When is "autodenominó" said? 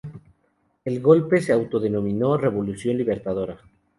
1.53-2.35